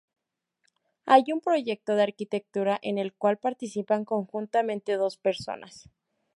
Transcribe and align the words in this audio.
Hay 1.05 1.25
un 1.31 1.41
proyecto 1.41 1.93
de 1.95 2.01
arquitectura 2.01 2.79
en 2.81 2.97
el 2.97 3.13
cual 3.13 3.37
participan 3.37 4.03
conjuntamente 4.03 4.93
dos 4.97 5.17
personas. 5.17 5.91